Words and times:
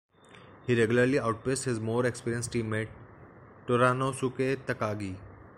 He 0.65 0.73
regularly 0.73 1.19
out-paced 1.19 1.65
his 1.65 1.79
more 1.79 2.07
experienced 2.07 2.53
teammate 2.53 2.87
Toranosuke 3.67 4.55
Takagi. 4.65 5.15